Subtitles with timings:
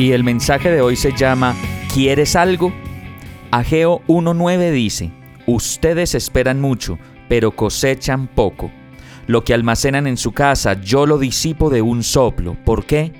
[0.00, 1.54] Y el mensaje de hoy se llama
[1.92, 2.72] ¿Quieres algo?
[3.50, 5.10] Ageo 1.9 dice,
[5.44, 8.70] Ustedes esperan mucho, pero cosechan poco.
[9.26, 12.56] Lo que almacenan en su casa yo lo disipo de un soplo.
[12.64, 13.12] ¿Por qué?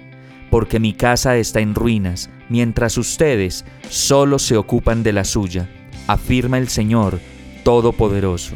[0.51, 5.69] Porque mi casa está en ruinas, mientras ustedes solo se ocupan de la suya,
[6.07, 7.21] afirma el Señor
[7.63, 8.55] Todopoderoso.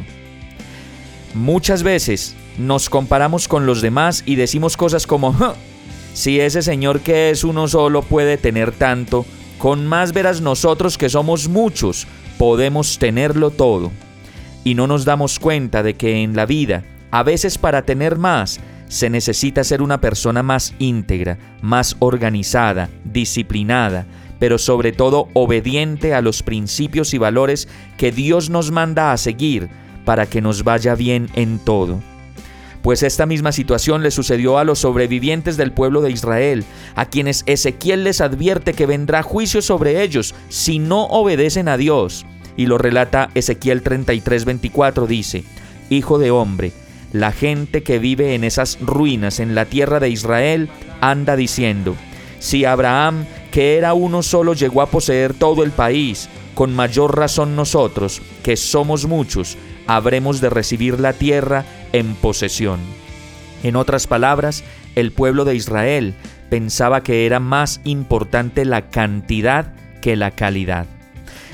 [1.35, 5.35] Muchas veces nos comparamos con los demás y decimos cosas como,
[6.15, 9.25] si ese Señor que es uno solo puede tener tanto,
[9.57, 13.91] con más veras nosotros que somos muchos, podemos tenerlo todo
[14.63, 18.61] y no nos damos cuenta de que en la vida, a veces para tener más,
[18.87, 24.05] se necesita ser una persona más íntegra, más organizada, disciplinada,
[24.39, 29.67] pero sobre todo obediente a los principios y valores que Dios nos manda a seguir
[30.05, 31.99] para que nos vaya bien en todo.
[32.85, 37.41] Pues esta misma situación le sucedió a los sobrevivientes del pueblo de Israel, a quienes
[37.47, 42.27] Ezequiel les advierte que vendrá juicio sobre ellos si no obedecen a Dios.
[42.55, 45.43] Y lo relata Ezequiel 33:24, dice,
[45.89, 46.73] Hijo de hombre,
[47.11, 50.69] la gente que vive en esas ruinas en la tierra de Israel
[51.01, 51.95] anda diciendo,
[52.37, 57.55] si Abraham, que era uno solo, llegó a poseer todo el país, con mayor razón
[57.55, 61.65] nosotros, que somos muchos, habremos de recibir la tierra
[61.95, 62.79] en posesión.
[63.63, 64.63] En otras palabras,
[64.95, 66.13] el pueblo de Israel
[66.49, 70.87] pensaba que era más importante la cantidad que la calidad.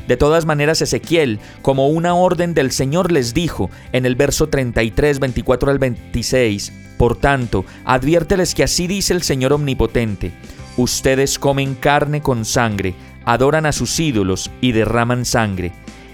[0.08, 5.20] De todas maneras, Ezequiel, como una orden del Señor, les dijo en el verso 33,
[5.20, 10.32] 24 al 26, Por tanto, adviérteles que así dice el Señor Omnipotente,
[10.76, 15.72] ustedes comen carne con sangre, adoran a sus ídolos y derraman sangre,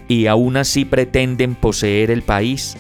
[0.09, 2.75] y aún así pretenden poseer el país.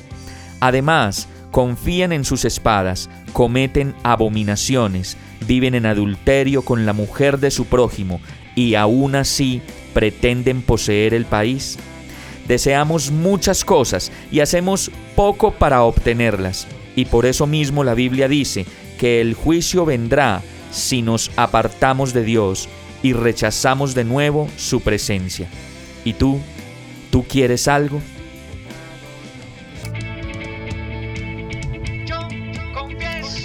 [0.59, 7.65] Además, confían en sus espadas, cometen abominaciones, viven en adulterio con la mujer de su
[7.65, 8.19] prójimo,
[8.55, 9.61] y aún así
[9.93, 11.77] pretenden poseer el país.
[12.47, 16.67] Deseamos muchas cosas y hacemos poco para obtenerlas.
[16.95, 18.65] Y por eso mismo la Biblia dice
[18.97, 20.41] que el juicio vendrá
[20.71, 22.67] si nos apartamos de Dios
[23.03, 25.47] y rechazamos de nuevo su presencia.
[26.03, 26.39] ¿Y tú?
[27.11, 28.01] ¿Tú quieres algo?